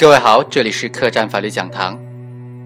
[0.00, 2.00] 各位好，这里是客栈法律讲堂。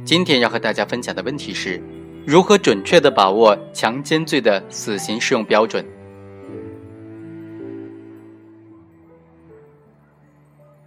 [0.05, 1.83] 今天要和大家分享的问题是：
[2.25, 5.85] 如何准确的把握强奸罪的死刑适用标准？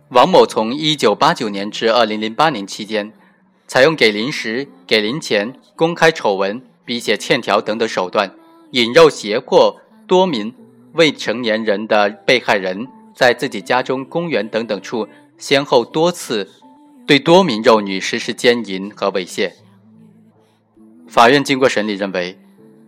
[0.08, 3.12] 王某从一九八九年至二零零八年期间，
[3.68, 8.32] 采用给零食、给零钱、公开丑闻、逼写欠条等等手段，
[8.72, 10.56] 引诱胁迫多名
[10.94, 15.06] 未成年人的被害人，在自己家中、公园等等处。
[15.38, 16.50] 先后多次
[17.06, 19.52] 对多名幼女实施奸淫和猥亵。
[21.08, 22.38] 法院经过审理认为，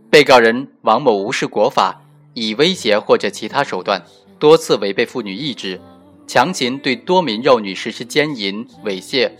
[0.10, 2.02] 被告人王某无视国法，
[2.34, 4.04] 以威胁或者其他手段，
[4.40, 5.80] 多次违背妇女意志，
[6.28, 9.32] 强行对多名幼女实施奸淫猥亵，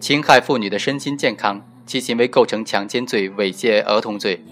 [0.00, 4.42] 侵害妇女的身心健康，其行为构成强奸罪、猥亵儿童罪。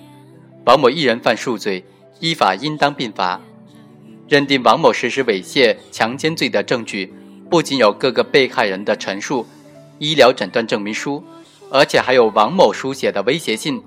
[0.67, 1.85] 王某一人犯数罪，
[2.21, 3.41] 依法应当并罚。
[4.29, 7.13] 认定王某实施猥亵、强奸罪的证据。
[7.53, 9.47] 不仅有各个被害人的陈述、
[9.99, 11.23] 医疗诊断证明书，
[11.71, 13.79] 而且还有王某书写的威胁信、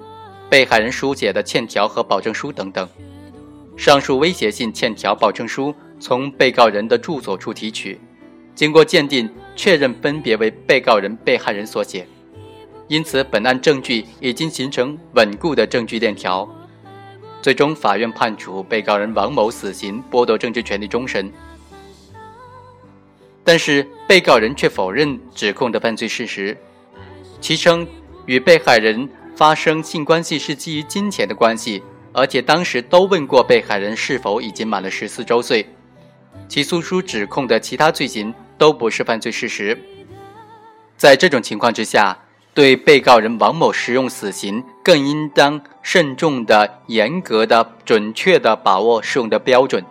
[0.48, 2.88] 被害人书写的欠条和保证书等等。
[3.76, 8.00] 上述威胁信、欠条、保证书从被告人的住所处提取，
[8.54, 12.08] 经过鉴定确认分别为被告人、被害人所写，
[12.88, 16.48] 因此本案证据已经形成稳固的证据链条。
[17.42, 21.34] 最终，法院判处被告人王某死刑，剥夺政治权利终身。
[23.46, 26.58] 但是被告人却否认指控的犯罪事实，
[27.40, 27.88] 其称
[28.26, 35.66] 与被害人发生性关系是基于金钱的关系，而且当时都问过被害人是否已经满了十四周岁。
[36.48, 39.78] 起诉书指控的其他罪行都不是犯罪事实。
[40.98, 42.18] 在这种情况之下，
[42.54, 49.84] 对被告人王某适用死刑，更应当慎重的、严格的、准确的把握适用的标准。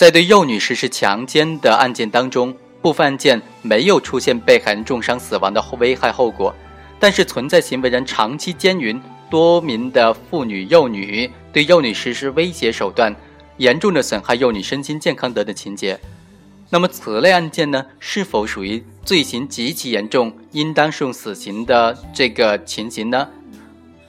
[0.00, 6.56] 在对幼女实施强奸的案件当中，部分案件没有出现被害人重伤死亡的危害后果，
[6.98, 8.98] 但是存在行为人长期奸淫
[9.28, 13.14] 多名的妇女幼女，对幼女实施威胁手段，
[13.58, 16.00] 严重的损害幼女身心健康等等情节。
[16.70, 23.28] 那么此类案件呢，是否属于罪行极其严重，应当适用死刑的这个情形呢？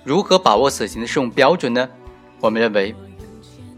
[0.06, 1.90] 如何把握死刑的适用标准呢？
[2.40, 2.96] 我们认为。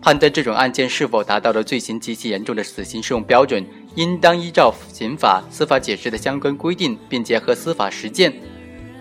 [0.03, 3.65] 判断这种案件是否达到了罪行极其严重的死刑适用标准，
[3.95, 8.33] 应当依照刑法司法解释的相关规定，并结合司法实践，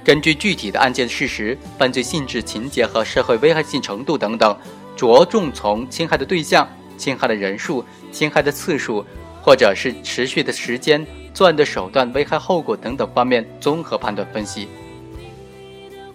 [0.04, 4.56] 根据具体的案件事实、犯罪性质、情节和社会危害性程度等等，
[4.94, 9.04] 着重从侵害的对象、侵害的人数、侵害的次数，
[9.42, 14.68] 或者是持续的时间、作案的手段、危害后果等等方面综合判断分析。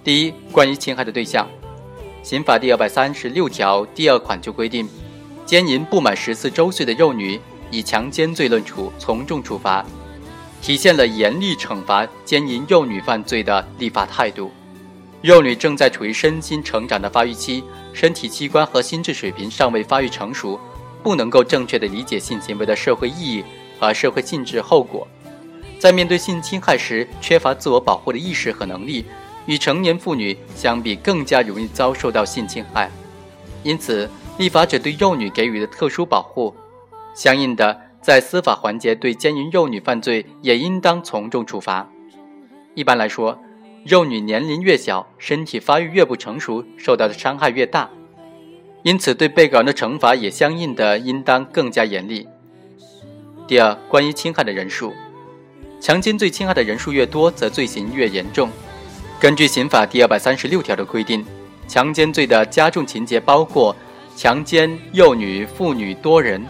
[0.02, 1.46] 第一，关于侵害的对象。
[2.28, 4.86] 刑法第二百三十六条第二款就规定，
[5.46, 7.40] 奸淫不满十四周岁的幼女，
[7.72, 9.86] 以强奸罪论处，从重处罚，
[10.62, 14.52] 体现了严厉惩罚奸淫幼女犯罪的立法态度。
[15.22, 20.60] 幼女正在处于身心成长的发育期，身体器官和心智水平尚未发育成熟，
[21.02, 23.42] 不能够正确的理解性行为的社会意义
[23.80, 25.08] 和社会性质后果，
[25.80, 29.06] 在面对性侵害时，缺乏自我保护的意识和能力。
[29.48, 32.92] 与成年妇女相比，更加容易遭受到性侵害，
[33.64, 36.54] 因此，立法者对幼女给予的特殊保护，
[37.16, 41.90] 相应的，在司法环节对奸淫幼女犯罪也应当从重处罚。
[42.76, 43.40] 一般来说，
[43.86, 47.90] 幼女年龄越小，身体发育越不成熟，受到的伤害越大，
[48.84, 52.28] 因此对被告人的惩罚也相应的应当更加严厉。
[53.48, 54.94] 第二，关于侵害的人数，
[55.80, 58.50] 强奸罪侵害的人数越多，则罪行越严重。
[59.20, 61.26] 根据刑法第二百三十六条的规定，
[61.68, 63.76] 强奸罪的加重情节包括
[64.16, 66.46] 强奸幼女、妇女多人。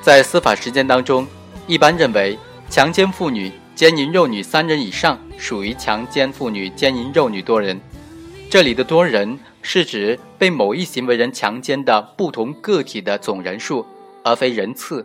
[0.00, 1.26] 在司法实践当中，
[1.66, 2.38] 一般认为，
[2.70, 7.80] 强奸妇女、奸淫幼女三人以上属于强奸妇女、奸淫幼女多人。
[8.48, 13.84] 这里的多人是指被某一行为人强奸的不同个体的总人数，
[14.22, 15.04] 而非人次。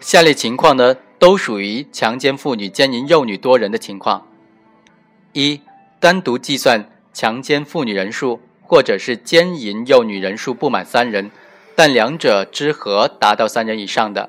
[0.00, 4.26] 下列情况呢，都属于强奸妇女、奸淫幼女多人的情况。
[5.32, 5.62] 一、
[5.98, 11.30] 单独计算强奸妇女人数，或者是奸淫幼女人数不满三人，
[11.74, 14.28] 但两者之和达到三人以上的；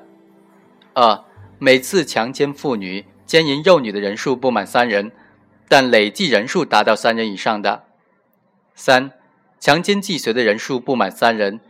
[0.94, 1.24] 二、
[1.58, 5.12] 每次强奸妇女、奸淫幼女的人数不满三人，
[5.68, 7.84] 但累计人数达到三人以上的；
[8.74, 9.12] 三、
[9.60, 11.60] 强奸既遂的人数不满三人，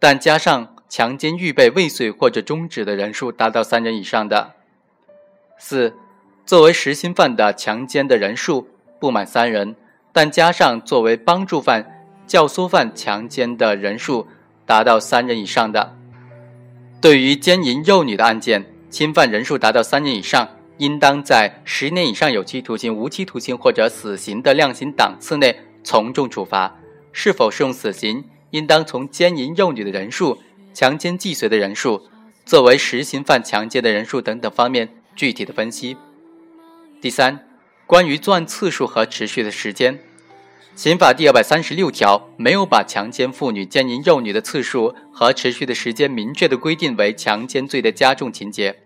[0.00, 4.54] 但加上强奸预备未遂或者终止的人数达到三人以上的；
[5.58, 5.92] 四、
[6.46, 8.68] 作为实行犯的强奸的人数。
[9.00, 9.76] 不满三人，
[10.12, 14.26] 但加上作为帮助犯、教唆犯强奸的人数
[14.66, 15.96] 达到三人以上的。
[17.00, 20.48] 对于奸淫幼女的案件，侵犯人数达到三人以上，
[20.78, 26.74] 应当在十年以上有期徒刑、无期徒刑或者死刑的量刑档次内从重处罚。
[27.12, 30.38] 是否适用死刑，应当从奸淫幼女的人数、
[30.74, 32.02] 强奸既遂的人数、
[32.44, 35.96] 作为实行犯强奸的人数等等方面具体的分析。
[37.00, 37.47] 第三，
[37.88, 39.98] 关于作案次数和持续的时间。
[40.76, 48.76] 刑法第二百三十六条没有把强奸妇女、奸淫幼女的次数和持续的时间明确的规定为强奸罪的加重情节，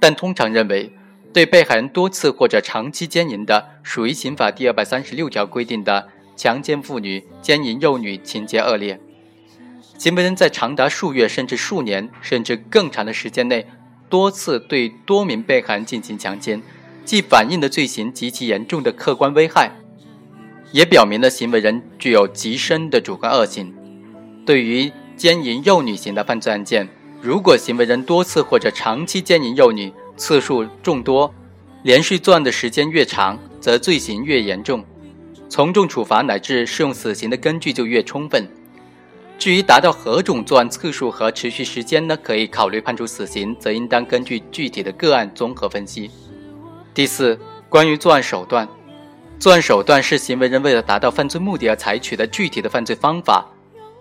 [0.00, 0.92] 但通常认为，
[1.32, 8.98] 对被害人多次或者长期奸淫的，属于刑法第二百三十六条规定的强奸妇女、奸淫幼女情节恶劣。
[9.96, 13.64] 行为人在长达数月甚至数年甚至更长的时间内，
[14.10, 16.60] 多次对多名被害人进行强奸，
[17.04, 19.70] 既反映了罪行极其严重的客观危害。
[20.72, 23.72] 也表明了行为人具有极深的主观恶性。
[24.44, 26.88] 对于奸淫幼女型的犯罪案件，
[27.22, 31.32] 如果行为人多次或者长期奸淫幼女，次数众多，
[31.84, 34.84] 连续作案的时间越长，则罪行越严重，
[35.48, 38.48] 从重处罚乃至适用死刑的根据就越充分。
[39.38, 42.16] 至于达到何种作案次数和持续时间呢？
[42.16, 46.10] 可以考虑判处死刑，则应当根据具体的个案综合分析。
[46.94, 47.36] 第四，
[47.68, 48.68] 关于作案手段。
[49.40, 53.44] 作案手段是行为人为了达到犯罪目的而采取的具体的犯罪方法。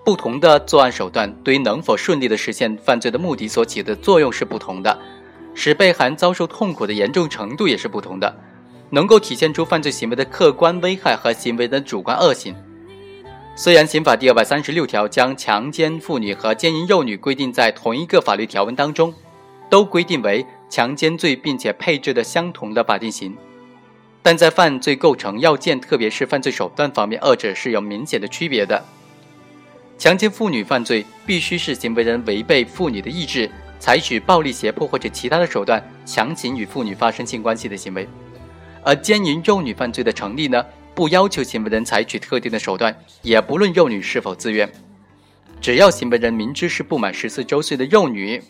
[0.06, 4.96] 不同的作案手段对于能否顺利的实现犯罪的目的所起的作用是不同的，
[5.56, 8.38] 使被害人遭受痛苦的严重程度也是不同的，
[8.92, 12.56] 能够体现出犯罪行为的客观危害和行为的主观恶性。
[13.56, 19.12] 虽然刑法第二百三十六条将强奸妇女和奸淫幼女规定在同一个法律条文当中，
[19.68, 23.38] 都规定为强奸罪，并且配置的相同的法定刑。
[24.24, 28.84] 但在犯罪构成要件，特别是犯罪手段方面，二者是有明显的区别的。
[30.00, 33.48] 强奸妇女犯罪必须是行为人违背妇女的意志，
[33.80, 38.08] 采取暴力胁迫或者其他的手段强行与妇女发生性关系的行为；
[38.82, 40.66] 而奸淫幼女犯罪的成立呢，
[40.96, 44.68] 不要求行为人采取特定的手段，也不论幼女是否自愿，
[45.62, 48.42] 只要行为人明知是不满十四周岁的幼女，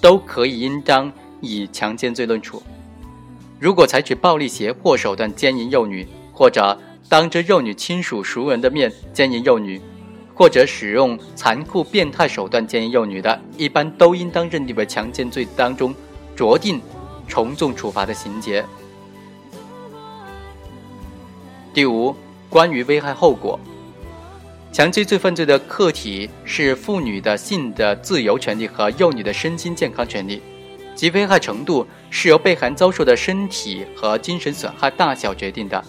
[0.00, 2.62] 都可以应当以强奸罪论处。
[3.60, 9.78] 如果采取暴力胁迫手段奸淫幼女，或者当着幼女亲属熟人的面奸淫幼女，
[10.34, 15.94] 或者使用残酷变态手段奸淫幼女的，一般都应当认定为强奸罪当中
[16.34, 16.80] 酌定
[17.28, 18.64] 从重处罚的情节。
[21.74, 22.14] 第五，
[22.48, 23.58] 关于危害后果，
[24.72, 30.42] 强奸罪犯罪的客体是妇女的性的自由权利和幼女的身心健康权利。
[31.02, 35.84] 其危害程度是由被害遭受的身体和精神损害大小决定的。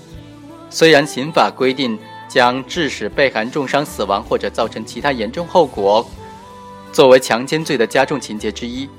[0.72, 1.96] 虽然刑法规定
[2.28, 6.04] 将致使被害人重伤、死亡或者造成其他严重后果
[6.92, 8.90] 作为强奸罪的加重情节之一，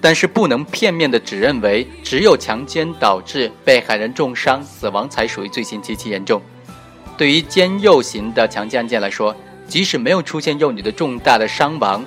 [0.00, 6.40] 但是不能片面的只认为只有强奸导致被害人重伤、死亡才属于罪行极其严重。
[7.18, 9.36] 对于奸幼型的强奸案件来说，
[9.68, 12.02] 即使没有出现幼女的重大的伤亡，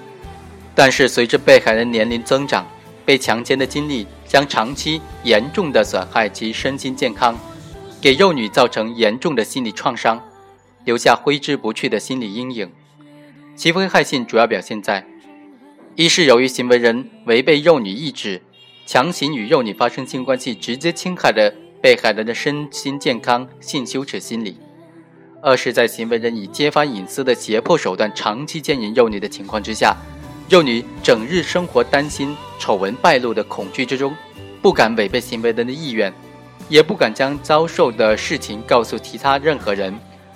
[0.73, 2.65] 但是随着被害人年龄增长，
[3.05, 7.37] 被强奸的经历将长期严重的损害其身心健康，
[8.01, 10.21] 给幼女造成严重的心理创伤，
[10.85, 12.71] 留下挥之不去的心理阴影。
[13.55, 15.05] 其危害性主要表现在：
[15.95, 18.41] 一是由于行为人违背幼女意志，
[18.85, 24.55] 强行与幼女发生性关系，直接侵害了被害人的身心健康、性羞耻心理；
[25.41, 29.95] 二是，在行为人以揭发隐私的胁迫手段长期奸淫幼女的情况之下。
[30.49, 34.15] 幼女整日生活担心丑闻败露的恐惧之中，
[34.61, 36.13] 不敢违背行为人的意愿，
[36.69, 39.93] 也不敢将遭受的事情告诉其他任何人，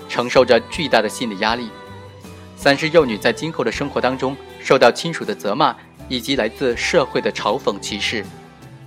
[0.10, 1.70] 承受着巨大的心理压力。
[2.58, 5.74] 三是幼女在今后的生活当中受到亲属的责骂
[6.10, 8.26] 以及来自社会的嘲讽歧视，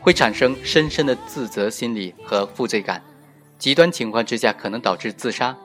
[0.00, 3.02] 会产生深深的自责心理和负罪感，
[3.58, 5.56] 极端情况之下可能导致自杀，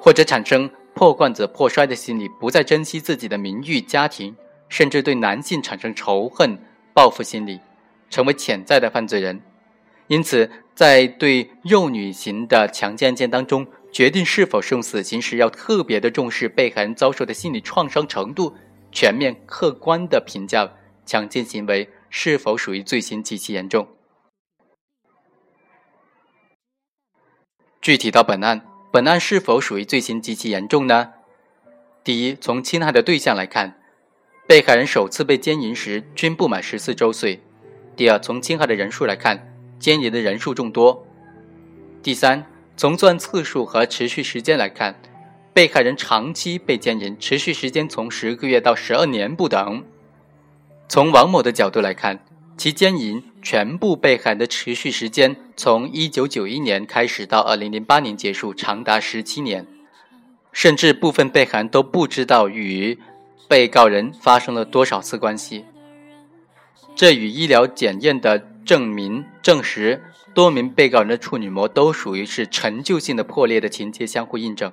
[0.00, 4.36] 或者产生破罐子破摔的心理，不再珍惜自己的名誉、家庭。
[4.68, 6.58] 甚至对男性产生仇恨、
[6.98, 7.60] 报复心理，
[8.10, 9.40] 成为潜在的犯罪人。
[10.08, 18.56] 因此，在对幼女型的强奸案件当中，决定是否适用死刑时，要特别的重视被害人遭受的心理创伤程度，
[18.90, 20.72] 全面客观的评价
[21.06, 23.86] 强奸行为是否属于罪行极其严重。
[27.80, 31.12] 具体到本案，本案是否属于罪行极其严重呢？
[32.02, 33.77] 第一，从侵害的对象来看。
[34.48, 37.38] 被害人首次被奸淫时均不满十四周岁。
[37.94, 41.06] 第二，从侵害的人数来看，奸淫的人数众多。
[42.02, 44.98] 第三，从作案次数和持续时间来看，
[45.52, 49.84] 被害人长期被奸淫，持续时间从十个月到十二年不等。
[50.88, 52.24] 从王某的角度来看，
[52.56, 59.66] 其奸淫全部被害的持续时间从1991年开始到2008年结束，长达17年，
[60.52, 62.98] 甚至部分被害人都不知道与
[63.48, 65.64] 被告人发生了多少次关系。
[66.94, 70.02] 这与医疗检验的证明证实
[70.34, 74.70] 多名被告人的处女膜都属于是陈旧性的破裂的情节相互印证，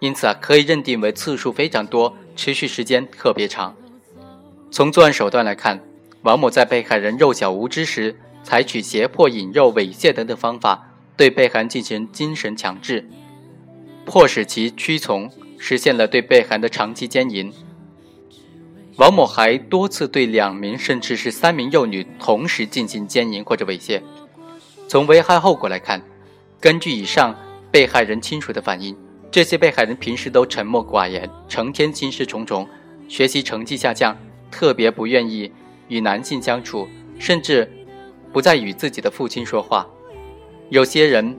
[0.00, 3.74] 因此啊，可以认定为次数非常多，持续时间特别长。
[4.70, 5.80] 从作案手段来看。
[6.22, 13.08] 王某在被害人幼小无知时，采取胁迫、引诱、猥亵等等方法，对被害人进行精神强制，
[14.04, 15.28] 迫使其屈从，
[15.58, 17.52] 实现了对被害人的长期奸淫。
[18.96, 24.02] 王某还多次对两名甚至是三名幼女同时进行奸淫或者猥亵。
[24.86, 26.02] 从危害后果来看，
[26.60, 27.34] 根据以上
[27.70, 28.94] 被害人亲属的反映，
[29.30, 32.68] 这些被害人平时都沉默寡言，成天心事重重，
[33.08, 34.16] 学习成绩下降，
[34.50, 35.50] 特别不愿意。
[35.88, 37.70] 与男性相处，甚至
[38.32, 39.86] 不再与自己的父亲说话。
[40.70, 41.36] 有些人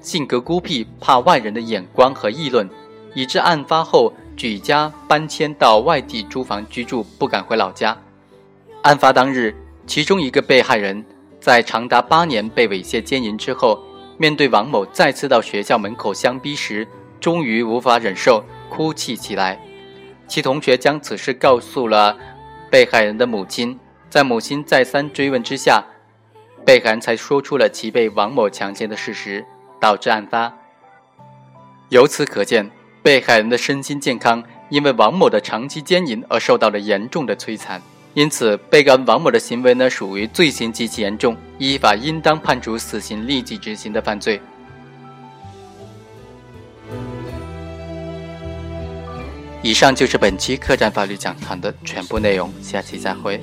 [0.00, 2.66] 性格孤僻，怕外人的眼光和议论，
[3.14, 7.94] 以致案发后举家搬迁到外地租房居住，不敢回老家。
[8.80, 9.54] 案发当日，
[9.86, 11.04] 其中一个被害人
[11.38, 13.78] 在长达八年被猥亵奸淫之后，
[14.16, 16.88] 面对王某再次到学校门口相逼时，
[17.20, 19.60] 终于无法忍受，哭泣起来。
[20.26, 22.16] 其同学将此事告诉了。
[22.70, 23.78] 被害人的母亲
[24.08, 25.84] 在母亲再三追问之下，
[26.64, 29.44] 被害人才说出了其被王某强奸的事实，
[29.78, 30.56] 导致案发。
[31.90, 32.70] 由此可见，
[33.02, 37.80] 被害人的身心健康因为王某的长期奸淫而受到了严重的摧残。
[38.12, 44.40] 因此，被告人王某的行为呢，属于罪行极其严重，依法应当判处死刑立即执行的犯罪。
[49.62, 53.40] 以上就是本期客栈法律讲堂的全部内容，下期再会。